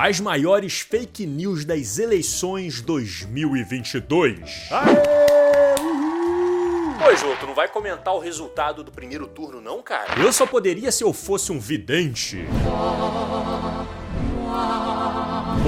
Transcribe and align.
As 0.00 0.20
maiores 0.20 0.78
fake 0.78 1.26
news 1.26 1.64
das 1.64 1.98
eleições 1.98 2.80
2022. 2.80 4.68
Pô, 6.96 7.16
Jô, 7.16 7.34
tu 7.40 7.48
não 7.48 7.54
vai 7.54 7.66
comentar 7.66 8.14
o 8.14 8.20
resultado 8.20 8.84
do 8.84 8.92
primeiro 8.92 9.26
turno, 9.26 9.60
não, 9.60 9.82
cara? 9.82 10.16
Eu 10.20 10.32
só 10.32 10.46
poderia 10.46 10.92
se 10.92 11.02
eu 11.02 11.12
fosse 11.12 11.50
um 11.50 11.58
vidente. 11.58 12.46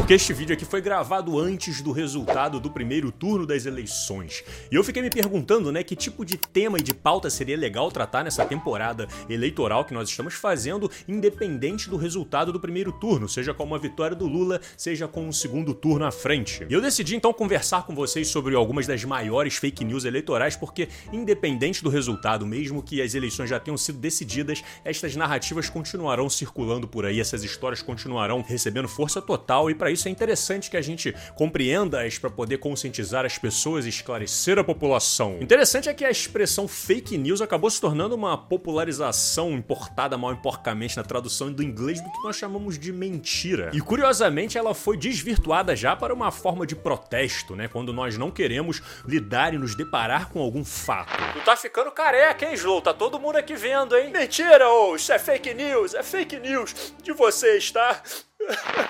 Porque 0.01 0.15
este 0.15 0.33
vídeo 0.33 0.55
aqui 0.55 0.65
foi 0.65 0.81
gravado 0.81 1.39
antes 1.39 1.83
do 1.83 1.93
resultado 1.93 2.59
do 2.59 2.71
primeiro 2.71 3.13
turno 3.13 3.47
das 3.47 3.67
eleições. 3.67 4.43
E 4.73 4.75
eu 4.75 4.83
fiquei 4.83 5.03
me 5.03 5.11
perguntando, 5.11 5.71
né, 5.71 5.83
que 5.83 5.95
tipo 5.95 6.25
de 6.25 6.39
tema 6.39 6.79
e 6.79 6.83
de 6.83 6.95
pauta 6.95 7.29
seria 7.29 7.57
legal 7.57 7.93
tratar 7.93 8.25
nessa 8.25 8.47
temporada 8.47 9.07
eleitoral 9.29 9.85
que 9.85 9.93
nós 9.93 10.09
estamos 10.09 10.33
fazendo, 10.35 10.91
independente 11.07 11.91
do 11.91 11.99
resultado 11.99 12.51
do 12.51 12.59
primeiro 12.59 12.93
turno, 12.93 13.29
seja 13.29 13.53
com 13.53 13.63
uma 13.63 13.79
vitória 13.79 14.17
do 14.17 14.27
Lula, 14.27 14.59
seja 14.75 15.07
com 15.07 15.29
um 15.29 15.33
segundo 15.33 15.75
turno 15.75 16.07
à 16.07 16.11
frente. 16.11 16.67
E 16.69 16.73
eu 16.73 16.81
decidi 16.81 17.15
então 17.15 17.31
conversar 17.31 17.85
com 17.85 17.95
vocês 17.95 18.27
sobre 18.27 18.57
algumas 18.57 18.87
das 18.87 19.05
maiores 19.05 19.57
fake 19.57 19.85
news 19.85 20.07
eleitorais, 20.07 20.57
porque 20.57 20.89
independente 21.13 21.85
do 21.85 21.91
resultado, 21.91 22.47
mesmo 22.47 22.83
que 22.83 23.03
as 23.03 23.15
eleições 23.15 23.51
já 23.51 23.61
tenham 23.61 23.77
sido 23.77 23.99
decididas, 23.99 24.65
estas 24.83 25.15
narrativas 25.15 25.69
continuarão 25.69 26.31
circulando 26.31 26.89
por 26.89 27.05
aí, 27.05 27.21
essas 27.21 27.45
histórias 27.45 27.83
continuarão 27.83 28.41
recebendo 28.41 28.89
força 28.89 29.21
total 29.21 29.71
e 29.71 29.75
para 29.75 29.91
isso 29.91 30.00
é 30.09 30.13
interessante 30.13 30.71
que 30.71 30.77
a 30.77 30.83
gente 30.83 31.15
compreenda-as 31.35 32.19
para 32.19 32.31
poder 32.31 32.59
conscientizar 32.59 33.25
as 33.25 33.39
pessoas 33.39 33.87
e 33.87 33.89
esclarecer 33.89 34.59
a 34.59 34.65
população. 34.65 35.39
Interessante 35.41 35.89
é 35.89 35.95
que 35.95 36.05
a 36.05 36.11
expressão 36.11 36.69
fake 36.69 37.17
news 37.19 37.41
acabou 37.41 37.71
se 37.71 37.81
tornando 37.81 38.15
uma 38.15 38.37
popularização 38.37 39.53
importada 39.53 40.17
mal 40.17 40.37
porcamente 40.37 40.97
na 40.97 41.03
tradução 41.03 41.53
do 41.53 41.63
inglês 41.63 42.01
do 42.01 42.11
que 42.11 42.23
nós 42.23 42.37
chamamos 42.37 42.79
de 42.79 42.93
mentira. 42.93 43.71
E 43.73 43.81
curiosamente 43.81 44.57
ela 44.57 44.75
foi 44.75 44.97
desvirtuada 44.97 45.75
já 45.75 45.97
para 45.97 46.15
uma 46.15 46.31
forma 46.31 46.67
de 46.67 46.77
protesto, 46.77 47.57
né? 47.57 47.69
Quando 47.69 47.93
nós 47.93 48.17
não 48.17 48.31
queremos 48.31 48.81
lidar 49.07 49.55
e 49.55 49.59
nos 49.59 49.75
deparar 49.75 50.29
com 50.29 50.41
algum 50.41 50.65
fato. 50.65 51.13
Tu 51.33 51.41
tá 51.45 51.57
ficando 51.57 51.91
careca, 51.91 52.47
hein, 52.47 52.55
Slow? 52.55 52.81
Tá 52.81 52.95
todo 52.95 53.19
mundo 53.19 53.37
aqui 53.37 53.55
vendo, 53.57 53.97
hein? 53.97 54.11
Mentira, 54.11 54.69
ô! 54.69 54.97
Isso 54.97 55.13
é 55.13 55.19
fake 55.19 55.55
news! 55.55 55.95
É 55.95 56.03
fake 56.03 56.39
news 56.39 56.95
de 57.03 57.13
vocês, 57.13 57.71
tá? 57.71 58.03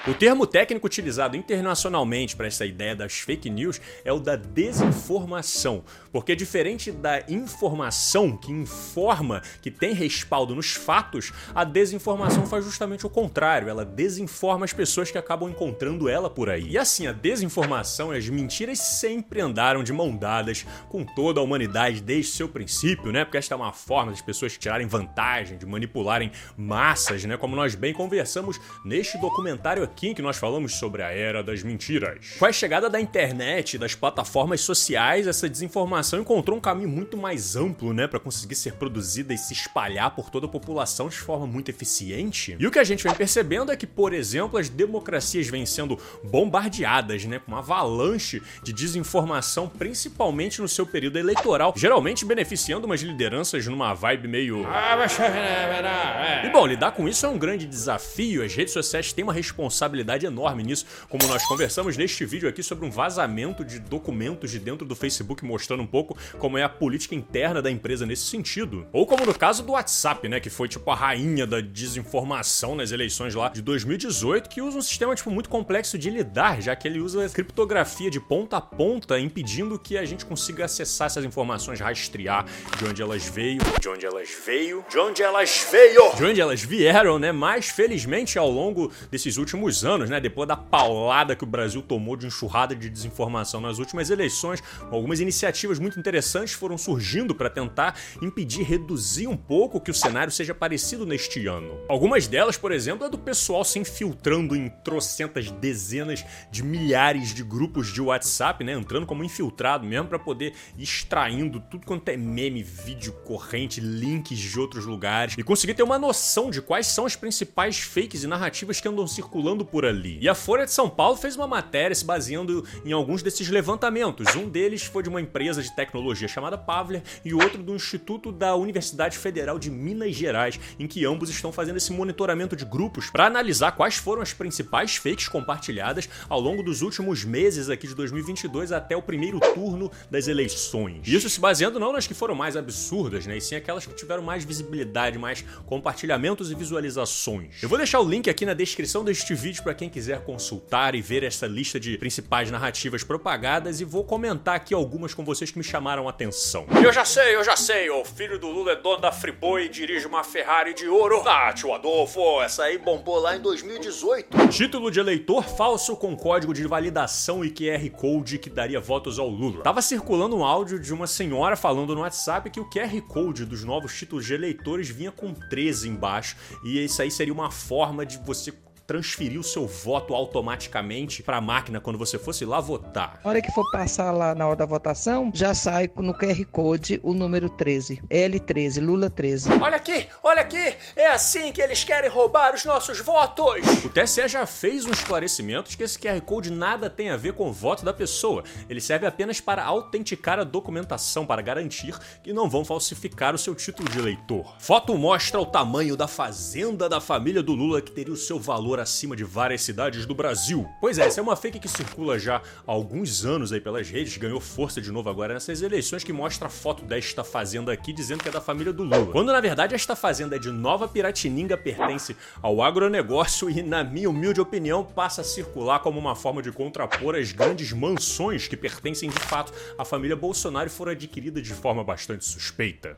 O 0.07 0.15
termo 0.15 0.47
técnico 0.47 0.87
utilizado 0.87 1.37
internacionalmente 1.37 2.35
para 2.35 2.47
essa 2.47 2.65
ideia 2.65 2.97
das 2.97 3.15
fake 3.15 3.51
news 3.51 3.81
é 4.05 4.13
o 4.13 4.19
da 4.19 4.35
desinformação, 4.35 5.85
porque 6.11 6.35
diferente 6.35 6.91
da 6.91 7.23
informação 7.29 8.37
que 8.37 8.51
informa, 8.51 9.43
que 9.61 9.71
tem 9.71 9.93
respaldo 9.93 10.55
nos 10.55 10.73
fatos, 10.73 11.33
a 11.55 11.65
desinformação 11.65 12.47
faz 12.47 12.65
justamente 12.65 13.07
o 13.07 13.11
contrário, 13.11 13.69
ela 13.69 13.85
desinforma 13.85 14.65
as 14.65 14.73
pessoas 14.73 15.11
que 15.11 15.19
acabam 15.19 15.51
encontrando 15.51 16.09
ela 16.09 16.31
por 16.31 16.49
aí. 16.49 16.71
E 16.71 16.79
assim, 16.79 17.07
a 17.07 17.13
desinformação 17.13 18.15
e 18.15 18.19
as 18.19 18.29
mentiras 18.29 18.79
sempre 18.79 19.41
andaram 19.41 19.83
de 19.83 19.93
mão 19.93 20.17
dadas 20.17 20.65
com 20.89 21.05
toda 21.05 21.41
a 21.41 21.43
humanidade 21.43 22.01
desde 22.01 22.33
seu 22.33 22.49
princípio, 22.49 23.13
né? 23.13 23.25
Porque 23.25 23.37
esta 23.39 23.55
é 23.55 23.57
uma 23.57 23.73
forma 23.73 24.13
das 24.13 24.23
pessoas 24.23 24.57
tirarem 24.57 24.87
vantagem, 24.87 25.59
de 25.59 25.67
manipularem 25.67 26.33
massas, 26.57 27.25
né? 27.25 27.37
Como 27.37 27.55
nós 27.55 27.75
bem 27.75 27.93
conversamos 27.93 28.59
neste 28.85 29.19
documento 29.19 29.50
documentário 29.51 29.83
aqui 29.83 30.09
em 30.09 30.15
que 30.15 30.23
nós 30.23 30.37
falamos 30.37 30.75
sobre 30.75 31.03
a 31.03 31.11
era 31.11 31.43
das 31.43 31.63
mentiras. 31.63 32.37
Com 32.39 32.47
a 32.47 32.53
chegada 32.53 32.89
da 32.89 33.01
internet 33.01 33.75
e 33.75 33.79
das 33.79 33.95
plataformas 33.95 34.61
sociais, 34.61 35.27
essa 35.27 35.49
desinformação 35.49 36.21
encontrou 36.21 36.57
um 36.57 36.61
caminho 36.61 36.89
muito 36.89 37.17
mais 37.17 37.57
amplo, 37.57 37.93
né, 37.93 38.07
para 38.07 38.21
conseguir 38.21 38.55
ser 38.55 38.75
produzida 38.75 39.35
e 39.35 39.39
se 39.39 39.53
espalhar 39.53 40.15
por 40.15 40.31
toda 40.31 40.47
a 40.47 40.49
população 40.49 41.09
de 41.09 41.17
forma 41.17 41.47
muito 41.47 41.71
eficiente. 41.71 42.57
E 42.59 42.67
o 42.67 42.71
que 42.71 42.79
a 42.79 42.85
gente 42.85 43.03
vem 43.05 43.15
percebendo 43.15 43.73
é 43.73 43.77
que, 43.77 43.87
por 43.87 44.13
exemplo, 44.13 44.59
as 44.59 44.69
democracias 44.69 45.49
vêm 45.49 45.67
sendo 45.67 45.99
bombardeadas, 46.25 47.25
né, 47.25 47.39
com 47.39 47.53
uma 47.53 47.59
avalanche 47.59 48.43
de 48.63 48.73
desinformação, 48.73 49.69
principalmente 49.69 50.61
no 50.61 50.69
seu 50.69 50.87
período 50.87 51.19
eleitoral, 51.19 51.75
geralmente 51.77 52.25
beneficiando 52.25 52.87
umas 52.87 53.03
lideranças 53.03 53.67
numa 53.67 53.95
vibe 53.95 54.29
meio 54.29 54.65
E 56.45 56.49
bom, 56.51 56.67
lidar 56.67 56.93
com 56.93 57.09
isso 57.09 57.27
é 57.27 57.29
um 57.29 57.39
grande 57.39 57.67
desafio. 57.67 58.45
As 58.45 58.55
redes 58.55 58.73
sociais 58.73 59.13
têm 59.13 59.25
uma 59.25 59.30
uma 59.31 59.35
responsabilidade 59.35 60.27
enorme 60.27 60.65
nisso, 60.65 60.85
como 61.09 61.27
nós 61.29 61.47
conversamos 61.47 61.97
neste 61.97 62.25
vídeo 62.25 62.49
aqui 62.49 62.63
sobre 62.63 62.85
um 62.85 62.91
vazamento 62.91 63.65
de 63.65 63.79
documentos 63.79 64.51
de 64.51 64.59
dentro 64.59 64.87
do 64.87 64.97
Facebook 64.97 65.45
mostrando 65.45 65.83
um 65.83 65.87
pouco 65.87 66.19
como 66.39 66.59
é 66.59 66.65
a 66.65 66.69
política 66.69 67.15
interna 67.15 67.63
da 67.63 67.71
empresa 67.71 68.05
nesse 68.05 68.25
sentido. 68.25 68.87
Ou 68.93 69.07
como 69.07 69.25
no 69.25 69.35
caso 69.35 69.63
do 69.63 69.73
WhatsApp, 69.73 70.29
né, 70.29 70.41
que 70.41 70.51
foi 70.51 70.69
tipo 70.69 70.91
a 70.91 70.95
rainha 70.95 71.47
da 71.47 71.61
desinformação 71.61 72.75
nas 72.75 72.91
eleições 72.91 73.35
lá 73.35 73.49
de 73.49 73.63
2018, 73.63 74.49
que 74.49 74.61
usa 74.61 74.79
um 74.79 74.83
sistema 74.83 75.15
tipo 75.15 75.31
muito 75.31 75.49
complexo 75.49 75.97
de 75.97 76.11
lidar, 76.11 76.61
já 76.61 76.75
que 76.75 76.89
ele 76.89 77.01
usa 77.01 77.29
criptografia 77.29 78.11
de 78.11 78.19
ponta 78.19 78.57
a 78.57 78.61
ponta, 78.61 79.19
impedindo 79.19 79.79
que 79.79 79.97
a 79.97 80.05
gente 80.05 80.27
consiga 80.27 80.65
acessar 80.65 81.07
essas 81.07 81.25
informações, 81.25 81.79
rastrear 81.79 82.45
de 82.79 82.85
onde 82.85 83.01
elas 83.01 83.25
veio, 83.29 83.61
de 83.81 83.89
onde 83.89 84.05
elas 84.05 84.29
veio, 84.45 84.85
de 84.91 84.99
onde 84.99 85.23
elas 85.23 85.67
veio, 85.71 86.17
de 86.17 86.25
onde 86.25 86.41
elas 86.41 86.63
vieram, 86.63 87.19
né? 87.19 87.31
Mas 87.31 87.69
felizmente 87.69 88.39
ao 88.39 88.51
longo 88.51 88.91
desse 89.11 89.20
desses 89.21 89.37
últimos 89.37 89.85
anos, 89.85 90.09
né? 90.09 90.19
Depois 90.19 90.49
da 90.49 90.57
paulada 90.57 91.37
que 91.37 91.45
o 91.45 91.47
Brasil 91.47 91.83
tomou 91.83 92.17
de 92.17 92.27
enxurrada 92.27 92.75
de 92.75 92.89
desinformação 92.89 93.61
nas 93.61 93.79
últimas 93.79 94.09
eleições, 94.09 94.63
algumas 94.91 95.21
iniciativas 95.21 95.79
muito 95.79 95.99
interessantes 95.99 96.55
foram 96.55 96.79
surgindo 96.79 97.35
para 97.35 97.51
tentar 97.51 97.99
impedir, 98.23 98.63
reduzir 98.63 99.27
um 99.27 99.37
pouco 99.37 99.81
que 99.81 99.91
o 99.91 99.95
cenário 99.95 100.33
seja 100.33 100.55
parecido 100.55 101.05
neste 101.05 101.47
ano. 101.47 101.79
Algumas 101.89 102.27
delas, 102.27 102.57
por 102.57 102.73
exemplo, 102.73 103.07
é 103.07 103.11
do 103.11 103.19
pessoal 103.19 103.63
se 103.63 103.79
infiltrando 103.79 104.57
em 104.57 104.71
trocentas 104.83 105.51
dezenas 105.51 106.25
de 106.51 106.63
milhares 106.63 107.35
de 107.35 107.43
grupos 107.43 107.93
de 107.93 108.01
WhatsApp, 108.01 108.65
né? 108.65 108.73
Entrando 108.73 109.07
como 109.07 109.23
infiltrado 109.23 109.87
mesmo 109.87 110.09
para 110.09 110.19
poder 110.19 110.55
ir 110.79 110.83
extraindo 110.83 111.61
tudo 111.61 111.87
quanto 111.87 112.09
é 112.09 112.17
meme, 112.17 112.63
vídeo 112.63 113.13
corrente, 113.25 113.81
links 113.81 114.39
de 114.39 114.59
outros 114.59 114.87
lugares 114.87 115.35
e 115.37 115.43
conseguir 115.43 115.75
ter 115.75 115.83
uma 115.83 115.99
noção 115.99 116.51
de 116.51 116.63
quais 116.63 116.87
são 116.87 117.05
as 117.05 117.17
principais 117.17 117.79
fakes 117.79 118.25
e 118.25 118.27
narrativas 118.27 118.81
que 118.81 118.89
andam 118.89 119.10
circulando 119.11 119.65
por 119.65 119.85
ali. 119.85 120.19
E 120.21 120.29
a 120.29 120.35
Folha 120.35 120.65
de 120.65 120.73
São 120.73 120.89
Paulo 120.89 121.17
fez 121.17 121.37
uma 121.37 121.47
matéria 121.47 121.95
se 121.95 122.05
baseando 122.05 122.65
em 122.85 122.93
alguns 122.93 123.23
desses 123.23 123.49
levantamentos. 123.49 124.35
Um 124.35 124.49
deles 124.49 124.83
foi 124.83 125.03
de 125.03 125.09
uma 125.09 125.21
empresa 125.21 125.63
de 125.63 125.75
tecnologia 125.75 126.29
chamada 126.29 126.57
Pavler 126.57 127.03
e 127.25 127.35
outro 127.35 127.63
do 127.63 127.75
Instituto 127.75 128.33
da 128.33 128.55
Universidade 128.57 129.19
Federal 129.19 129.59
de 129.59 129.71
Minas 129.71 130.15
Gerais, 130.15 130.59
em 130.79 130.87
que 130.87 131.05
ambos 131.05 131.31
estão 131.31 131.53
fazendo 131.53 131.77
esse 131.77 131.93
monitoramento 131.93 132.57
de 132.57 132.65
grupos 132.65 133.11
para 133.11 133.27
analisar 133.27 133.73
quais 133.73 133.97
foram 133.97 134.23
as 134.23 134.33
principais 134.33 134.97
fakes 134.97 135.29
compartilhadas 135.29 136.09
ao 136.29 136.41
longo 136.41 136.63
dos 136.63 136.83
últimos 136.83 137.25
meses 137.25 137.69
aqui 137.69 137.87
de 137.87 137.95
2022 137.95 138.73
até 138.73 138.97
o 138.97 139.03
primeiro 139.03 139.41
turno 139.55 139.91
das 140.11 140.29
eleições. 140.29 141.07
Isso 141.07 141.29
se 141.29 141.41
baseando 141.41 141.79
não 141.79 141.93
nas 141.93 142.07
que 142.07 142.15
foram 142.15 142.35
mais 142.35 142.57
absurdas, 142.57 143.27
né, 143.27 143.37
e 143.37 143.41
sim 143.41 143.55
aquelas 143.55 143.87
que 143.87 143.95
tiveram 143.95 144.23
mais 144.23 144.45
visibilidade, 144.45 145.19
mais 145.19 145.43
compartilhamentos 145.67 146.51
e 146.51 146.55
visualizações. 146.55 147.63
Eu 147.63 147.69
vou 147.69 147.79
deixar 147.79 148.01
o 148.01 148.09
link 148.09 148.29
aqui 148.29 148.47
na 148.47 148.55
descrição 148.55 149.00
descrição 149.01 149.05
deste 149.05 149.35
vídeo 149.35 149.63
para 149.63 149.75
quem 149.75 149.89
quiser 149.89 150.21
consultar 150.21 150.95
e 150.95 151.01
ver 151.01 151.23
essa 151.23 151.47
lista 151.47 151.81
de 151.81 151.97
principais 151.99 152.51
narrativas 152.51 153.03
propagadas 153.03 153.81
e 153.81 153.85
vou 153.85 154.05
comentar 154.05 154.55
aqui 154.55 154.75
algumas 154.75 155.15
com 155.15 155.25
vocês 155.25 155.51
que 155.51 155.59
me 155.59 155.65
chamaram 155.65 156.07
a 156.07 156.11
atenção. 156.11 156.67
Eu 156.83 156.93
já 156.93 157.05
sei, 157.05 157.35
eu 157.35 157.45
já 157.45 157.57
sei, 157.57 157.91
o 157.91 158.05
filho 158.05 158.39
do 158.39 158.49
Lula 158.49 158.73
é 158.73 158.77
dono 158.77 159.01
da 159.01 159.13
Friboi 159.13 159.67
e 159.67 159.69
dirige 159.69 160.07
uma 160.07 160.23
Ferrari 160.23 160.75
de 160.75 160.87
ouro. 160.87 161.23
Ah, 161.27 161.53
tio 161.53 161.73
Adolfo, 161.73 162.41
essa 162.43 162.65
aí 162.65 162.79
bombou 162.79 163.19
lá 163.19 163.37
em 163.37 163.41
2018. 163.41 164.49
Título 164.49 164.91
de 164.91 165.01
eleitor 165.01 165.45
falso 165.45 165.97
com 165.97 166.17
código 166.17 166.53
de 166.53 166.67
validação 166.67 167.45
e 167.45 167.51
QR 167.51 167.89
Code 167.91 168.39
que 168.39 168.51
daria 168.51 168.81
votos 168.81 169.19
ao 169.19 169.29
Lula. 169.29 169.63
Tava 169.63 169.83
circulando 169.83 170.37
um 170.37 170.45
áudio 170.45 170.79
de 170.79 170.93
uma 170.93 171.07
senhora 171.07 171.57
falando 171.57 171.95
no 171.95 172.03
WhatsApp 172.03 172.51
que 172.51 172.61
o 172.61 172.69
QR 172.69 173.01
Code 173.03 173.45
dos 173.45 173.65
novos 173.65 173.97
títulos 173.97 174.27
de 174.27 174.35
eleitores 174.35 174.89
vinha 174.89 175.11
com 175.11 175.33
13 175.33 175.89
embaixo 175.89 176.37
e 176.65 176.85
isso 176.85 177.01
aí 177.01 177.11
seria 177.11 177.33
uma 177.33 177.51
forma 177.51 178.05
de 178.05 178.19
você 178.19 178.53
transferir 178.91 179.39
o 179.39 179.45
seu 179.45 179.69
voto 179.69 180.17
automaticamente 180.17 181.23
para 181.23 181.37
a 181.37 181.41
máquina 181.41 181.81
quando 181.81 181.97
você 181.97 182.19
fosse 182.19 182.45
lá 182.45 182.59
votar. 182.59 183.21
Na 183.23 183.31
hora 183.31 183.41
que 183.41 183.53
for 183.53 183.65
passar 183.71 184.11
lá 184.11 184.35
na 184.35 184.49
hora 184.49 184.57
da 184.57 184.67
votação, 184.67 185.31
já 185.33 185.55
sai 185.55 185.89
no 185.95 186.13
QR 186.13 186.45
Code 186.47 186.99
o 187.05 187.15
número 187.15 187.49
13. 187.49 188.03
L13, 188.11 188.85
Lula 188.85 189.09
13. 189.09 189.49
Olha 189.63 189.77
aqui, 189.77 190.09
olha 190.25 190.41
aqui, 190.41 190.75
é 190.97 191.07
assim 191.07 191.53
que 191.53 191.63
eles 191.63 191.85
querem 191.85 192.11
roubar 192.11 192.53
os 192.53 192.65
nossos 192.65 192.99
votos. 192.99 193.63
O 193.85 193.89
TSE 193.91 194.27
já 194.27 194.45
fez 194.45 194.85
um 194.85 194.91
esclarecimento 194.91 195.71
de 195.71 195.77
que 195.77 195.85
esse 195.85 195.97
QR 195.97 196.21
Code 196.23 196.51
nada 196.51 196.91
tem 196.91 197.11
a 197.11 197.17
ver 197.17 197.35
com 197.35 197.49
o 197.49 197.53
voto 197.53 197.85
da 197.85 197.93
pessoa. 197.95 198.43
Ele 198.69 198.81
serve 198.81 199.07
apenas 199.07 199.41
para 199.41 199.65
autenticar 199.65 200.41
a 200.41 200.45
documentação, 200.45 201.25
para 201.25 201.41
garantir 201.41 201.97
que 202.25 202.33
não 202.33 202.51
vão 202.51 202.65
falsificar 202.65 203.37
o 203.37 203.39
seu 203.39 203.55
título 203.55 203.89
de 203.89 204.01
eleitor. 204.01 204.53
Foto 204.59 204.99
mostra 204.99 205.41
o 205.41 205.47
tamanho 205.47 205.97
da 205.97 206.09
fazenda 206.09 206.89
da 206.89 207.01
família 207.01 207.41
do 207.41 207.53
Lula 207.53 207.81
que 207.81 207.93
teria 207.93 208.13
o 208.13 208.17
seu 208.17 208.41
valor 208.41 208.80
acima 208.81 209.15
de 209.15 209.25
várias 209.25 209.63
cidades 209.63 210.07
do 210.07 210.15
Brasil. 210.15 210.69
Pois 210.81 210.99
é, 210.99 211.07
essa 211.07 211.21
é 211.21 211.23
uma 211.23 211.37
fake 211.37 211.59
que 211.59 211.69
circula 211.69 212.19
já 212.19 212.37
há 212.37 212.43
alguns 212.67 213.25
anos 213.25 213.53
aí 213.53 213.61
pelas 213.61 213.89
redes, 213.89 214.17
ganhou 214.17 214.41
força 214.41 214.81
de 214.81 214.91
novo 214.91 215.09
agora 215.09 215.35
nessas 215.35 215.63
eleições 215.63 216.05
que 216.05 216.13
mostra 216.13 216.47
a 216.47 216.51
foto 216.51 216.85
desta 216.85 217.23
fazenda 217.23 217.73
aqui 217.73 217.93
dizendo 217.93 218.23
que 218.23 218.29
é 218.29 218.33
da 218.33 218.41
família 218.41 218.73
do 218.73 218.83
Lula. 218.83 219.07
Quando 219.13 219.33
na 219.33 219.41
verdade 219.41 219.75
esta 219.75 219.95
fazenda 219.95 220.37
é 220.37 220.39
de 220.39 220.51
Nova 220.51 220.89
Piratininga, 220.89 221.57
pertence 221.57 222.17
ao 222.43 222.63
agronegócio 222.63 223.51
e, 223.51 223.63
na 223.63 223.85
minha 223.85 224.09
humilde 224.09 224.41
opinião, 224.41 224.85
passa 224.85 225.21
a 225.21 225.25
circular 225.25 225.81
como 225.81 225.99
uma 225.99 226.15
forma 226.15 226.43
de 226.43 226.53
contrapor 226.53 227.15
as 227.15 227.33
grandes 227.33 227.73
mansões 227.73 228.49
que 228.49 228.57
pertencem 228.57 229.11
de 229.11 229.19
fato 229.19 229.53
à 229.79 229.85
família 229.85 230.17
Bolsonaro 230.17 230.67
e 230.67 230.71
foram 230.71 230.93
adquiridas 230.93 231.47
de 231.47 231.55
forma 231.55 231.83
bastante 231.85 232.25
suspeita. 232.25 232.97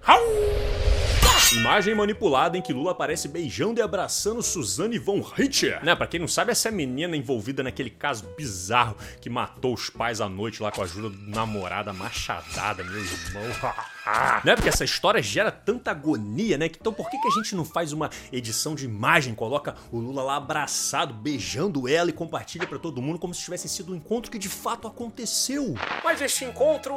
Imagem 1.50 1.94
manipulada 1.94 2.56
em 2.56 2.62
que 2.62 2.72
Lula 2.72 2.92
aparece 2.92 3.28
beijando 3.28 3.78
e 3.78 3.82
abraçando 3.82 4.42
Suzane 4.42 4.98
von 4.98 5.20
Richter. 5.20 5.84
Né, 5.84 5.94
pra 5.94 6.06
quem 6.06 6.20
não 6.20 6.28
sabe, 6.28 6.52
essa 6.52 6.68
é 6.68 6.72
menina 6.72 7.16
envolvida 7.16 7.62
naquele 7.62 7.90
caso 7.90 8.26
bizarro 8.36 8.96
que 9.20 9.28
matou 9.28 9.74
os 9.74 9.90
pais 9.90 10.20
à 10.20 10.28
noite 10.28 10.62
lá 10.62 10.70
com 10.70 10.80
a 10.80 10.84
ajuda 10.84 11.10
do 11.10 11.30
namorada 11.30 11.92
machadada, 11.92 12.82
meu 12.84 13.00
irmão. 13.00 13.42
né? 14.44 14.54
Porque 14.54 14.68
essa 14.68 14.84
história 14.84 15.22
gera 15.22 15.50
tanta 15.50 15.90
agonia, 15.90 16.58
né? 16.58 16.66
Então 16.66 16.92
por 16.92 17.10
que, 17.10 17.18
que 17.18 17.28
a 17.28 17.30
gente 17.30 17.54
não 17.54 17.64
faz 17.64 17.92
uma 17.92 18.10
edição 18.32 18.74
de 18.74 18.84
imagem, 18.84 19.34
coloca 19.34 19.74
o 19.90 19.98
Lula 19.98 20.22
lá 20.22 20.36
abraçado, 20.36 21.14
beijando 21.14 21.88
ela 21.88 22.10
e 22.10 22.12
compartilha 22.12 22.66
para 22.66 22.78
todo 22.78 23.02
mundo 23.02 23.18
como 23.18 23.34
se 23.34 23.42
tivesse 23.42 23.68
sido 23.68 23.92
um 23.92 23.96
encontro 23.96 24.30
que 24.30 24.38
de 24.38 24.48
fato 24.48 24.88
aconteceu? 24.88 25.74
Mas 26.02 26.20
este 26.20 26.44
encontro 26.44 26.94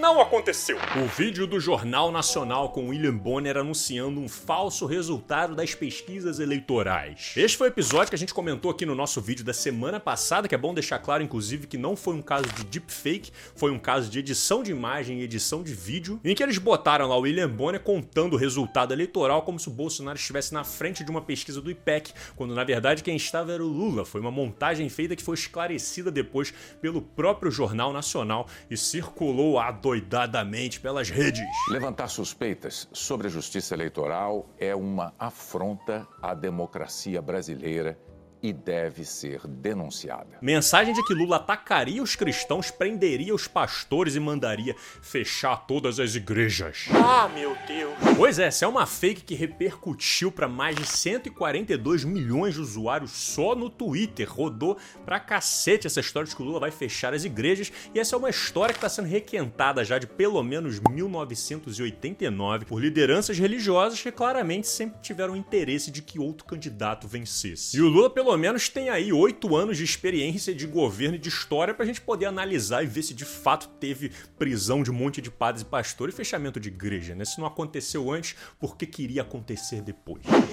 não 0.00 0.20
aconteceu. 0.20 0.78
O 1.02 1.06
vídeo 1.06 1.46
do 1.46 1.58
Jornal 1.58 2.12
Nacional 2.12 2.70
com 2.70 2.88
William 2.88 3.16
Bonner 3.16 3.56
anunciando 3.56 4.20
um 4.20 4.28
falso 4.28 4.86
resultado 4.86 5.54
das 5.54 5.74
pesquisas 5.74 6.38
eleitorais. 6.38 7.32
Este 7.36 7.56
foi 7.56 7.68
o 7.68 7.70
episódio 7.70 8.10
que 8.10 8.14
a 8.14 8.18
gente 8.18 8.34
comentou 8.34 8.70
aqui 8.70 8.86
no 8.86 8.94
nosso 8.94 9.20
vídeo 9.20 9.44
da 9.44 9.52
semana 9.52 9.98
passada, 9.98 10.46
que 10.46 10.54
é 10.54 10.58
bom 10.58 10.74
deixar 10.74 10.98
claro, 10.98 11.22
inclusive, 11.22 11.66
que 11.66 11.78
não 11.78 11.96
foi 11.96 12.14
um 12.14 12.22
caso 12.22 12.46
de 12.46 12.64
deepfake, 12.64 13.32
foi 13.56 13.70
um 13.70 13.78
caso 13.78 14.08
de 14.08 14.18
edição 14.18 14.62
de 14.62 14.70
imagem 14.70 15.20
e 15.20 15.22
edição 15.22 15.62
de 15.62 15.74
vídeo, 15.74 16.20
em 16.24 16.34
que 16.34 16.43
eles 16.44 16.58
botaram 16.58 17.08
lá 17.08 17.16
o 17.16 17.20
William 17.20 17.48
Bonner 17.48 17.80
contando 17.80 18.34
o 18.34 18.36
resultado 18.36 18.92
eleitoral 18.92 19.42
como 19.42 19.58
se 19.58 19.68
o 19.68 19.72
Bolsonaro 19.72 20.18
estivesse 20.18 20.54
na 20.54 20.62
frente 20.62 21.02
de 21.02 21.10
uma 21.10 21.20
pesquisa 21.20 21.60
do 21.60 21.70
IPEC, 21.70 22.12
quando 22.36 22.54
na 22.54 22.62
verdade 22.64 23.02
quem 23.02 23.16
estava 23.16 23.52
era 23.52 23.64
o 23.64 23.66
Lula. 23.66 24.04
Foi 24.04 24.20
uma 24.20 24.30
montagem 24.30 24.88
feita 24.88 25.16
que 25.16 25.22
foi 25.22 25.34
esclarecida 25.34 26.10
depois 26.10 26.52
pelo 26.80 27.02
próprio 27.02 27.50
Jornal 27.50 27.92
Nacional 27.92 28.46
e 28.70 28.76
circulou 28.76 29.58
adoidadamente 29.58 30.80
pelas 30.80 31.10
redes. 31.10 31.42
Levantar 31.68 32.08
suspeitas 32.08 32.88
sobre 32.92 33.26
a 33.26 33.30
justiça 33.30 33.74
eleitoral 33.74 34.48
é 34.58 34.74
uma 34.74 35.12
afronta 35.18 36.06
à 36.22 36.34
democracia 36.34 37.20
brasileira 37.20 37.98
e 38.44 38.52
deve 38.52 39.06
ser 39.06 39.40
denunciada. 39.46 40.36
Mensagem 40.42 40.92
de 40.92 41.02
que 41.02 41.14
Lula 41.14 41.36
atacaria 41.36 42.02
os 42.02 42.14
cristãos, 42.14 42.70
prenderia 42.70 43.34
os 43.34 43.48
pastores 43.48 44.16
e 44.16 44.20
mandaria 44.20 44.76
fechar 45.00 45.66
todas 45.66 45.98
as 45.98 46.14
igrejas. 46.14 46.84
Ah, 46.92 47.26
meu 47.26 47.56
Deus. 47.66 47.94
Pois 48.18 48.38
é, 48.38 48.44
essa 48.44 48.66
é 48.66 48.68
uma 48.68 48.84
fake 48.84 49.22
que 49.22 49.34
repercutiu 49.34 50.30
para 50.30 50.46
mais 50.46 50.76
de 50.76 50.84
142 50.84 52.04
milhões 52.04 52.52
de 52.52 52.60
usuários 52.60 53.12
só 53.12 53.54
no 53.54 53.70
Twitter. 53.70 54.30
Rodou 54.30 54.76
pra 55.06 55.18
cacete 55.18 55.86
essa 55.86 56.00
história 56.00 56.28
de 56.28 56.36
que 56.36 56.42
o 56.42 56.44
Lula 56.44 56.60
vai 56.60 56.70
fechar 56.70 57.14
as 57.14 57.24
igrejas 57.24 57.72
e 57.94 57.98
essa 57.98 58.14
é 58.14 58.18
uma 58.18 58.28
história 58.28 58.74
que 58.74 58.78
está 58.78 58.90
sendo 58.90 59.08
requentada 59.08 59.82
já 59.82 59.98
de 59.98 60.06
pelo 60.06 60.42
menos 60.42 60.80
1989 60.80 62.66
por 62.66 62.78
lideranças 62.78 63.38
religiosas 63.38 64.02
que 64.02 64.12
claramente 64.12 64.66
sempre 64.66 65.00
tiveram 65.00 65.34
interesse 65.34 65.90
de 65.90 66.02
que 66.02 66.18
outro 66.18 66.44
candidato 66.44 67.08
vencesse. 67.08 67.78
E 67.78 67.80
o 67.80 67.88
Lula 67.88 68.10
pelo 68.10 68.33
pelo 68.34 68.42
menos 68.42 68.68
tem 68.68 68.88
aí 68.88 69.12
oito 69.12 69.54
anos 69.54 69.78
de 69.78 69.84
experiência 69.84 70.52
de 70.52 70.66
governo 70.66 71.14
e 71.14 71.18
de 71.20 71.28
história 71.28 71.72
pra 71.72 71.86
gente 71.86 72.00
poder 72.00 72.26
analisar 72.26 72.82
e 72.82 72.86
ver 72.86 73.04
se 73.04 73.14
de 73.14 73.24
fato 73.24 73.68
teve 73.78 74.10
prisão 74.36 74.82
de 74.82 74.90
um 74.90 74.94
monte 74.94 75.22
de 75.22 75.30
padres 75.30 75.62
e 75.62 75.64
pastores 75.64 76.12
e 76.12 76.16
fechamento 76.16 76.58
de 76.58 76.68
igreja, 76.68 77.14
né? 77.14 77.24
Se 77.24 77.38
não 77.38 77.46
aconteceu 77.46 78.10
antes, 78.10 78.34
por 78.58 78.76
que 78.76 78.86
queria 78.86 79.22
acontecer 79.22 79.82
depois? 79.82 80.24
Mas, 80.26 80.52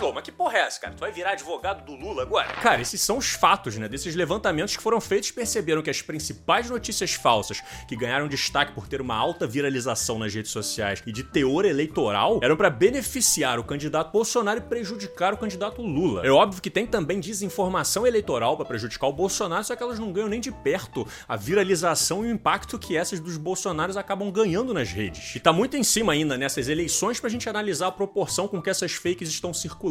Lô, 0.00 0.12
mas 0.12 0.22
que 0.22 0.32
porra 0.32 0.58
é 0.58 0.60
essa, 0.62 0.80
cara? 0.80 0.94
Tu 0.94 1.00
vai 1.00 1.10
virar 1.10 1.32
advogado 1.32 1.84
do 1.84 1.94
Lula 1.94 2.22
agora? 2.22 2.48
Cara, 2.54 2.80
esses 2.80 3.00
são 3.00 3.18
os 3.18 3.30
fatos, 3.30 3.76
né? 3.76 3.88
Desses 3.88 4.14
levantamentos 4.14 4.76
que 4.76 4.82
foram 4.82 5.00
feitos 5.00 5.30
perceberam 5.30 5.82
que 5.82 5.90
as 5.90 6.02
principais 6.02 6.68
notícias 6.68 7.14
falsas 7.14 7.62
que 7.88 7.96
ganharam 7.96 8.28
destaque 8.28 8.72
por 8.72 8.86
ter 8.86 9.00
uma 9.00 9.16
alta 9.16 9.46
viralização 9.46 10.18
nas 10.18 10.34
redes 10.34 10.50
sociais 10.50 11.02
e 11.06 11.12
de 11.12 11.22
teor 11.22 11.64
eleitoral 11.64 12.40
eram 12.42 12.56
para 12.56 12.70
beneficiar 12.70 13.58
o 13.58 13.64
candidato 13.64 14.12
Bolsonaro 14.12 14.58
e 14.58 14.62
prejudicar 14.62 15.34
o 15.34 15.36
candidato 15.36 15.82
Lula. 15.82 16.02
Lula. 16.02 16.26
É 16.26 16.30
óbvio 16.30 16.60
que 16.60 16.70
tem 16.70 16.86
também 16.86 17.20
desinformação 17.20 18.06
eleitoral 18.06 18.56
para 18.56 18.66
prejudicar 18.66 19.06
o 19.06 19.12
Bolsonaro, 19.12 19.64
só 19.64 19.76
que 19.76 19.82
elas 19.82 19.98
não 19.98 20.12
ganham 20.12 20.28
nem 20.28 20.40
de 20.40 20.50
perto 20.50 21.06
a 21.28 21.36
viralização 21.36 22.24
e 22.24 22.28
o 22.28 22.30
impacto 22.30 22.78
que 22.78 22.96
essas 22.96 23.20
dos 23.20 23.36
Bolsonaros 23.36 23.96
acabam 23.96 24.30
ganhando 24.30 24.74
nas 24.74 24.90
redes. 24.90 25.36
E 25.36 25.40
tá 25.40 25.52
muito 25.52 25.76
em 25.76 25.84
cima 25.84 26.12
ainda 26.12 26.36
nessas 26.36 26.68
eleições 26.68 27.20
pra 27.20 27.30
gente 27.30 27.48
analisar 27.48 27.88
a 27.88 27.92
proporção 27.92 28.48
com 28.48 28.60
que 28.60 28.70
essas 28.70 28.92
fakes 28.92 29.28
estão 29.28 29.54
circulando. 29.54 29.81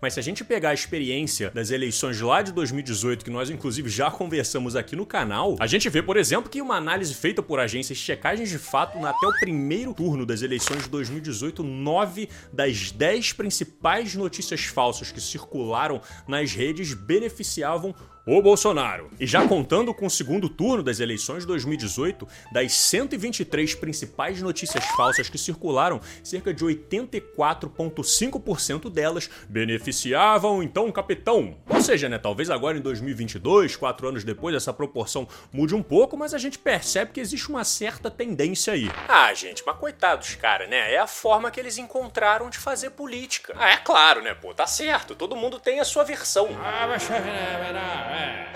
Mas 0.00 0.14
se 0.14 0.20
a 0.20 0.22
gente 0.22 0.44
pegar 0.44 0.70
a 0.70 0.74
experiência 0.74 1.50
das 1.50 1.70
eleições 1.70 2.20
lá 2.20 2.42
de 2.42 2.52
2018, 2.52 3.24
que 3.24 3.30
nós 3.30 3.50
inclusive 3.50 3.88
já 3.88 4.10
conversamos 4.10 4.76
aqui 4.76 4.96
no 4.96 5.06
canal, 5.06 5.56
a 5.60 5.66
gente 5.66 5.88
vê, 5.88 6.02
por 6.02 6.16
exemplo, 6.16 6.50
que 6.50 6.60
uma 6.60 6.76
análise 6.76 7.14
feita 7.14 7.42
por 7.42 7.58
agências 7.58 7.98
de 7.98 8.04
checagens 8.04 8.48
de 8.48 8.58
fato, 8.58 8.98
até 9.04 9.26
o 9.26 9.32
primeiro 9.40 9.94
turno 9.94 10.24
das 10.26 10.42
eleições 10.42 10.84
de 10.84 10.88
2018, 10.90 11.62
nove 11.62 12.28
das 12.52 12.90
dez 12.90 13.32
principais 13.32 14.14
notícias 14.14 14.64
falsas 14.64 15.10
que 15.10 15.20
circularam 15.20 16.00
nas 16.26 16.52
redes 16.52 16.94
beneficiavam 16.94 17.94
o 18.26 18.40
Bolsonaro. 18.40 19.10
E 19.20 19.26
já 19.26 19.46
contando 19.46 19.92
com 19.92 20.06
o 20.06 20.10
segundo 20.10 20.48
turno 20.48 20.82
das 20.82 20.98
eleições 20.98 21.40
de 21.40 21.46
2018, 21.46 22.26
das 22.52 22.72
123 22.72 23.74
principais 23.74 24.40
notícias 24.40 24.82
falsas 24.96 25.28
que 25.28 25.36
circularam, 25.36 26.00
cerca 26.22 26.54
de 26.54 26.64
84,5% 26.64 28.90
delas 28.90 29.28
beneficiavam 29.48 30.62
então 30.62 30.88
o 30.88 30.92
capitão. 30.92 31.58
Ou 31.68 31.82
seja, 31.82 32.08
né, 32.08 32.18
talvez 32.18 32.48
agora 32.48 32.78
em 32.78 32.80
2022, 32.80 33.76
quatro 33.76 34.08
anos 34.08 34.24
depois, 34.24 34.54
essa 34.54 34.72
proporção 34.72 35.28
mude 35.52 35.74
um 35.74 35.82
pouco, 35.82 36.16
mas 36.16 36.32
a 36.32 36.38
gente 36.38 36.58
percebe 36.58 37.12
que 37.12 37.20
existe 37.20 37.50
uma 37.50 37.64
certa 37.64 38.10
tendência 38.10 38.72
aí. 38.72 38.90
Ah, 39.08 39.34
gente, 39.34 39.62
mas 39.66 39.76
coitados, 39.76 40.34
cara, 40.36 40.66
né? 40.66 40.94
É 40.94 40.98
a 40.98 41.06
forma 41.06 41.50
que 41.50 41.60
eles 41.60 41.76
encontraram 41.76 42.48
de 42.48 42.56
fazer 42.58 42.88
política. 42.90 43.54
Ah, 43.58 43.70
é 43.70 43.76
claro, 43.76 44.22
né, 44.22 44.32
pô, 44.34 44.54
tá 44.54 44.66
certo, 44.66 45.14
todo 45.14 45.36
mundo 45.36 45.58
tem 45.58 45.80
a 45.80 45.84
sua 45.84 46.04
versão. 46.04 46.48
Ah, 46.62 46.86
mas... 46.88 47.06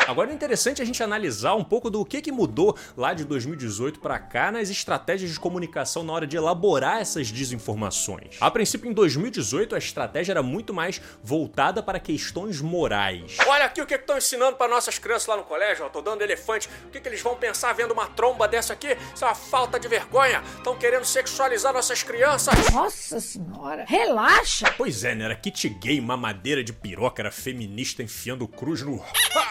Agora 0.08 0.30
é 0.30 0.34
interessante 0.34 0.80
a 0.80 0.86
gente 0.86 1.02
analisar 1.02 1.54
um 1.54 1.62
pouco 1.62 1.90
do 1.90 2.02
que, 2.02 2.22
que 2.22 2.32
mudou 2.32 2.74
lá 2.96 3.12
de 3.12 3.24
2018 3.26 4.00
para 4.00 4.18
cá 4.18 4.50
nas 4.50 4.70
estratégias 4.70 5.30
de 5.32 5.38
comunicação 5.38 6.02
na 6.02 6.14
hora 6.14 6.26
de 6.26 6.34
elaborar 6.34 7.02
essas 7.02 7.30
desinformações. 7.30 8.38
A 8.40 8.50
princípio, 8.50 8.90
em 8.90 8.94
2018, 8.94 9.74
a 9.74 9.78
estratégia 9.78 10.32
era 10.32 10.42
muito 10.42 10.72
mais 10.72 10.98
voltada 11.22 11.82
para 11.82 12.00
questões 12.00 12.62
morais. 12.62 13.36
Olha 13.46 13.66
aqui 13.66 13.82
o 13.82 13.86
que 13.86 13.96
estão 13.96 14.16
ensinando 14.16 14.56
para 14.56 14.66
nossas 14.66 14.98
crianças 14.98 15.26
lá 15.26 15.36
no 15.36 15.44
colégio, 15.44 15.84
eu 15.84 15.90
tô 15.90 16.00
dando 16.00 16.22
elefante. 16.22 16.70
O 16.86 16.90
que, 16.90 17.00
que 17.00 17.08
eles 17.08 17.20
vão 17.20 17.36
pensar 17.36 17.74
vendo 17.74 17.92
uma 17.92 18.06
tromba 18.06 18.48
dessa 18.48 18.72
aqui? 18.72 18.96
Isso 19.14 19.24
é 19.24 19.28
uma 19.28 19.34
falta 19.34 19.78
de 19.78 19.88
vergonha. 19.88 20.42
Estão 20.56 20.74
querendo 20.74 21.04
sexualizar 21.04 21.70
nossas 21.74 22.02
crianças. 22.02 22.54
Nossa 22.72 23.20
senhora, 23.20 23.84
relaxa. 23.86 24.72
Pois 24.78 25.04
é, 25.04 25.14
né? 25.14 25.26
Era 25.26 25.36
kit 25.36 25.68
gay, 25.68 26.00
mamadeira 26.00 26.64
de 26.64 26.72
piroca, 26.72 27.20
era 27.20 27.30
feminista 27.30 28.02
enfiando 28.02 28.48
cruz 28.48 28.80
no... 28.80 29.04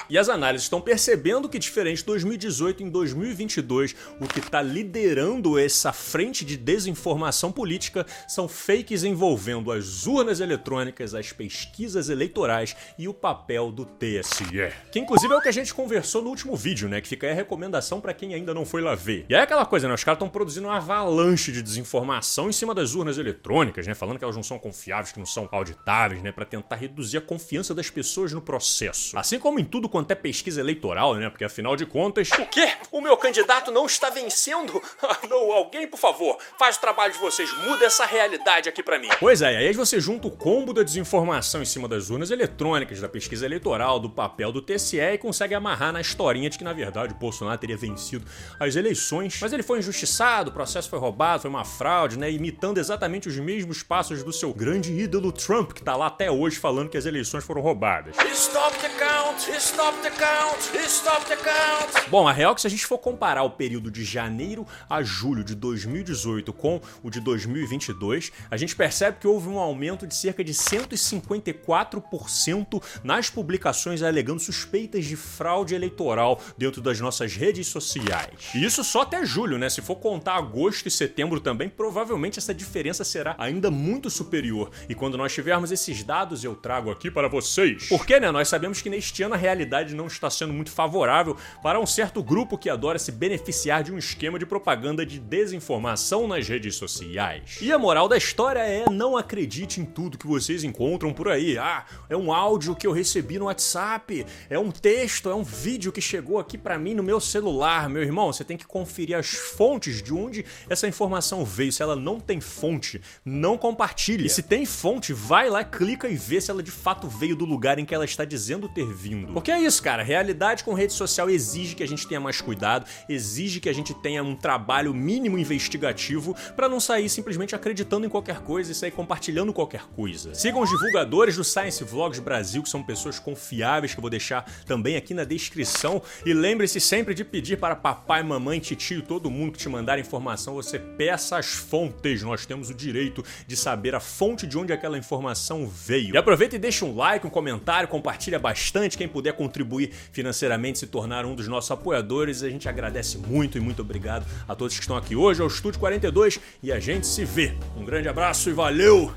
E 0.10 0.18
as 0.18 0.30
análises 0.30 0.66
estão 0.66 0.82
percebendo 0.82 1.50
que, 1.50 1.60
diferente 1.60 2.00
de 2.00 2.06
2018 2.06 2.84
em 2.84 2.90
2022, 2.90 3.96
o 4.20 4.28
que 4.28 4.40
está 4.40 4.62
liderando 4.62 5.58
essa 5.60 5.92
frente 5.92 6.46
de 6.46 6.58
desinformação 6.58 7.52
política 7.52 8.06
são 8.28 8.48
fakes 8.48 9.04
envolvendo 9.04 9.72
as 9.72 10.06
urnas 10.08 10.40
eletrônicas, 10.40 11.14
as 11.14 11.32
pesquisas 11.32 12.10
eleitorais 12.10 12.76
e 12.98 13.08
o 13.08 13.14
papel 13.14 13.72
do 13.72 13.86
TSE. 13.86 14.46
Que 14.92 15.00
inclusive 15.00 15.34
é 15.34 15.38
o 15.38 15.42
que 15.42 15.50
a 15.50 15.54
gente 15.54 15.74
conversou 15.74 16.22
no 16.22 16.30
último 16.30 16.56
vídeo, 16.56 16.88
né? 16.88 17.02
Que 17.02 17.08
fica 17.08 17.28
aí 17.28 17.34
a 17.34 17.36
recomendação 17.36 18.00
para 18.00 18.14
quem 18.14 18.34
ainda 18.34 18.54
não 18.54 18.66
foi 18.66 18.82
lá 18.82 18.96
ver. 18.96 19.26
E 19.30 19.36
é 19.36 19.42
aquela 19.42 19.66
coisa, 19.66 19.88
né? 19.88 19.94
Os 19.94 20.04
caras 20.04 20.18
estão 20.18 20.30
produzindo 20.30 20.68
uma 20.68 20.78
avalanche 20.78 21.52
de 21.52 21.62
desinformação 21.62 22.50
em 22.50 22.54
cima 22.54 22.74
das 22.74 22.96
urnas 22.96 23.18
eletrônicas, 23.18 23.88
né? 23.88 23.94
Falando 23.94 24.18
que 24.18 24.24
elas 24.24 24.36
não 24.36 24.44
são 24.44 24.60
confiáveis, 24.60 25.12
que 25.12 25.20
não 25.20 25.26
são 25.26 25.48
auditáveis, 25.52 26.22
né? 26.22 26.32
Para 26.32 26.46
tentar 26.46 26.76
reduzir 26.76 27.18
a 27.18 27.22
confiança 27.22 27.74
das 27.74 27.90
pessoas 27.90 28.34
no 28.34 28.42
processo. 28.42 29.18
Assim 29.18 29.40
como 29.40 29.60
em 29.60 29.66
tudo 29.66 29.87
tudo 29.88 29.90
quanto 29.90 30.12
é 30.12 30.16
pesquisa 30.16 30.60
eleitoral, 30.60 31.16
né? 31.16 31.30
Porque 31.30 31.46
afinal 31.46 31.76
de 31.76 31.86
contas. 31.86 32.30
O 32.32 32.46
quê? 32.46 32.74
O 32.92 33.02
meu 33.02 33.16
candidato 33.18 33.72
não 33.72 33.86
está 33.86 34.10
vencendo? 34.10 34.82
não, 35.30 35.52
alguém, 35.52 35.88
por 35.88 35.98
favor, 35.98 36.38
faz 36.60 36.76
o 36.76 36.82
trabalho 36.82 37.14
de 37.14 37.20
vocês, 37.20 37.52
muda 37.66 37.86
essa 37.86 38.06
realidade 38.06 38.68
aqui 38.70 38.84
para 38.84 39.00
mim. 39.00 39.08
Pois 39.20 39.42
é, 39.42 39.54
e 39.54 39.58
aí 39.58 39.74
você 39.74 40.00
junta 40.00 40.28
o 40.28 40.32
combo 40.32 40.74
da 40.74 40.84
desinformação 40.84 41.62
em 41.62 41.66
cima 41.66 41.88
das 41.88 42.10
urnas 42.10 42.32
eletrônicas, 42.32 43.00
da 43.00 43.08
pesquisa 43.08 43.46
eleitoral, 43.46 44.00
do 44.00 44.10
papel 44.10 44.52
do 44.52 44.62
TSE 44.62 45.00
e 45.00 45.18
consegue 45.18 45.56
amarrar 45.56 45.94
na 45.94 46.02
historinha 46.02 46.50
de 46.50 46.58
que, 46.58 46.64
na 46.64 46.74
verdade, 46.74 47.14
o 47.14 47.18
Bolsonaro 47.18 47.58
teria 47.58 47.78
vencido 47.78 48.26
as 48.60 48.76
eleições, 48.76 49.40
mas 49.42 49.54
ele 49.54 49.64
foi 49.64 49.80
injustiçado, 49.80 50.50
o 50.50 50.54
processo 50.54 50.90
foi 50.90 51.00
roubado, 51.00 51.44
foi 51.44 51.50
uma 51.50 51.66
fraude, 51.66 52.18
né? 52.18 52.30
Imitando 52.30 52.78
exatamente 52.78 53.28
os 53.28 53.38
mesmos 53.38 53.84
passos 53.84 54.24
do 54.24 54.34
seu 54.34 54.54
grande 54.54 54.92
ídolo 54.92 55.32
Trump, 55.32 55.72
que 55.72 55.84
tá 55.84 55.96
lá 55.96 56.08
até 56.08 56.30
hoje 56.30 56.58
falando 56.58 56.90
que 56.90 56.98
as 56.98 57.06
eleições 57.06 57.44
foram 57.44 57.62
roubadas. 57.62 58.16
Stop 58.34 58.78
the 58.80 58.90
count! 58.90 59.50
Stop 59.58 59.77
the 59.78 60.10
count! 60.10 60.58
Stop 60.88 61.28
the 61.28 61.36
count! 61.36 62.10
Bom, 62.10 62.28
a 62.28 62.32
real 62.32 62.54
é 62.54 62.56
que 62.56 62.62
se 62.62 62.68
a 62.68 62.70
gente 62.70 62.84
for 62.84 62.98
comparar 62.98 63.44
o 63.44 63.52
período 63.52 63.92
de 63.92 64.04
janeiro 64.04 64.66
a 64.90 65.04
julho 65.04 65.44
de 65.44 65.54
2018 65.54 66.52
com 66.52 66.82
o 67.04 67.12
de 67.12 67.20
2022, 67.20 68.32
a 68.50 68.58
gente 68.58 68.76
percebe 68.76 69.18
que 69.20 69.28
houve 69.28 69.48
um 69.48 69.60
aumento 69.60 70.08
de 70.08 70.16
cerca 70.16 70.44
de 70.44 70.52
154% 70.52 72.82
nas 73.04 73.30
publicações 73.30 74.02
alegando 74.02 74.40
suspeitas 74.40 75.06
de 75.06 75.16
fraude 75.16 75.76
eleitoral 75.76 76.42
dentro 76.58 76.82
das 76.82 77.00
nossas 77.00 77.36
redes 77.36 77.68
sociais. 77.68 78.50
E 78.56 78.66
isso 78.66 78.84
só 78.84 79.02
até 79.02 79.24
julho, 79.24 79.60
né? 79.60 79.70
Se 79.70 79.82
for 79.82 79.98
contar 79.98 80.38
agosto 80.38 80.88
e 80.88 80.92
setembro 80.92 81.40
também, 81.40 81.70
provavelmente 81.70 82.40
essa 82.40 82.54
diferença 82.54 83.04
será 83.04 83.36
ainda 83.38 83.70
muito 83.70 84.10
superior. 84.10 84.72
E 84.90 84.96
quando 84.96 85.20
nós 85.20 85.34
tivermos 85.34 85.72
esses 85.72 86.04
dados, 86.04 86.44
eu 86.44 86.56
trago 86.56 86.90
aqui 86.90 87.12
para 87.12 87.28
vocês. 87.28 87.90
Porque, 87.90 88.20
né? 88.20 88.32
Nós 88.32 88.48
sabemos 88.48 88.82
que 88.82 88.90
neste 88.90 89.22
ano 89.22 89.36
a 89.36 89.38
realidade 89.38 89.67
não 89.96 90.08
está 90.08 90.30
sendo 90.30 90.54
muito 90.54 90.72
favorável 90.72 91.36
para 91.62 91.80
um 91.80 91.86
certo 91.86 92.24
grupo 92.24 92.58
que 92.58 92.70
adora 92.70 93.00
se 93.00 93.12
beneficiar 93.12 93.84
de 93.84 93.92
um 93.92 93.98
esquema 93.98 94.40
de 94.40 94.46
propaganda 94.46 95.06
de 95.06 95.20
desinformação 95.20 96.28
nas 96.28 96.48
redes 96.48 96.76
sociais. 96.76 97.60
E 97.62 97.72
a 97.72 97.78
moral 97.78 98.08
da 98.08 98.18
história 98.18 98.60
é 98.60 98.90
não 98.90 99.18
acredite 99.18 99.80
em 99.80 99.86
tudo 99.86 100.18
que 100.18 100.28
vocês 100.28 100.64
encontram 100.64 101.14
por 101.14 101.30
aí. 101.30 101.58
Ah, 101.58 101.86
é 102.10 102.16
um 102.16 102.32
áudio 102.32 102.76
que 102.76 102.88
eu 102.88 102.92
recebi 102.92 103.38
no 103.38 103.46
WhatsApp, 103.46 104.26
é 104.50 104.58
um 104.58 104.72
texto, 104.72 105.30
é 105.30 105.36
um 105.36 105.44
vídeo 105.44 105.92
que 105.92 106.02
chegou 106.02 106.40
aqui 106.40 106.58
para 106.58 106.78
mim 106.78 106.94
no 106.94 107.04
meu 107.04 107.20
celular. 107.20 107.90
Meu 107.90 108.04
irmão, 108.04 108.32
você 108.32 108.44
tem 108.44 108.58
que 108.58 108.66
conferir 108.66 109.18
as 109.18 109.28
fontes 109.28 110.02
de 110.02 110.14
onde 110.14 110.46
essa 110.70 110.88
informação 110.88 111.44
veio. 111.44 111.72
Se 111.72 111.82
ela 111.82 111.96
não 111.96 112.20
tem 112.20 112.40
fonte, 112.40 113.02
não 113.24 113.58
compartilhe. 113.58 114.26
E 114.26 114.30
se 114.30 114.42
tem 114.42 114.66
fonte, 114.66 115.14
vai 115.14 115.50
lá, 115.50 115.64
clica 115.64 116.08
e 116.08 116.16
vê 116.16 116.40
se 116.40 116.52
ela 116.52 116.64
de 116.64 116.72
fato 116.72 117.08
veio 117.08 117.36
do 117.36 117.46
lugar 117.46 117.80
em 117.80 117.86
que 117.86 117.94
ela 117.94 118.06
está 118.06 118.26
dizendo 118.26 118.70
ter 118.70 118.86
vindo. 118.94 119.34
Porque 119.34 119.52
é 119.58 119.62
isso, 119.62 119.82
cara. 119.82 120.04
Realidade 120.04 120.64
com 120.64 120.74
rede 120.74 120.94
social 120.94 121.30
exige 121.30 121.76
que 121.76 121.84
a 121.84 121.88
gente 121.88 122.08
tenha 122.08 122.20
mais 122.20 122.40
cuidado, 122.40 122.86
exige 123.10 123.60
que 123.60 123.68
a 123.68 123.74
gente 123.74 123.94
tenha 123.94 124.24
um 124.24 124.36
trabalho 124.36 124.94
mínimo 124.94 125.38
investigativo 125.38 126.36
para 126.56 126.70
não 126.70 126.80
sair 126.80 127.10
simplesmente 127.10 127.56
acreditando 127.56 128.06
em 128.06 128.10
qualquer 128.10 128.40
coisa 128.42 128.72
e 128.72 128.76
sair 128.76 128.92
compartilhando 128.92 129.52
qualquer 129.52 129.84
coisa. 129.96 130.34
Sigam 130.34 130.62
os 130.62 130.70
divulgadores 130.70 131.36
do 131.36 131.44
Science 131.44 131.84
Vlogs 131.84 132.20
Brasil, 132.20 132.62
que 132.62 132.70
são 132.70 132.84
pessoas 132.84 133.20
confiáveis, 133.20 133.94
que 133.94 134.00
eu 134.00 134.02
vou 134.02 134.10
deixar 134.10 134.46
também 134.66 134.96
aqui 134.96 135.14
na 135.14 135.24
descrição. 135.24 136.02
E 136.26 136.34
lembre-se 136.34 136.80
sempre 136.80 137.14
de 137.14 137.24
pedir 137.24 137.58
para 137.58 137.76
papai, 137.76 138.22
mamãe, 138.24 138.60
titio, 138.60 139.02
todo 139.02 139.30
mundo 139.30 139.52
que 139.52 139.58
te 139.58 139.70
mandar 139.70 139.98
informação, 140.00 140.54
você 140.54 140.78
peça 140.78 141.38
as 141.38 141.48
fontes. 141.48 142.22
Nós 142.22 142.46
temos 142.46 142.70
o 142.70 142.74
direito 142.74 143.24
de 143.48 143.56
saber 143.56 143.96
a 143.96 144.00
fonte 144.00 144.46
de 144.46 144.58
onde 144.58 144.72
aquela 144.72 144.98
informação 144.98 145.68
veio. 145.68 146.14
E 146.14 146.18
aproveita 146.18 146.56
e 146.56 146.60
deixa 146.60 146.86
um 146.86 146.96
like, 146.96 147.26
um 147.26 147.30
comentário, 147.30 147.90
compartilha 147.90 148.38
bastante. 148.38 148.98
Quem 148.98 149.08
puder 149.08 149.34
contribuir 149.38 149.92
financeiramente, 150.12 150.80
se 150.80 150.88
tornar 150.88 151.26
um 151.26 151.36
dos 151.36 151.48
nossos 151.48 151.72
apoiadores, 151.72 152.44
a 152.44 152.50
gente 152.50 152.68
agradece 152.68 153.18
muito 153.18 153.58
e 153.58 153.62
muito 153.62 153.82
obrigado 153.82 154.26
a 154.48 154.56
todos 154.56 154.76
que 154.76 154.82
estão 154.82 154.98
aqui 154.98 155.16
hoje 155.16 155.42
ao 155.42 155.48
Estúdio 155.48 155.80
42 155.80 156.40
e 156.62 156.72
a 156.72 156.80
gente 156.80 157.08
se 157.08 157.24
vê. 157.24 157.54
Um 157.78 157.86
grande 157.86 158.10
abraço 158.10 158.50
e 158.50 158.54
valeu! 158.54 159.14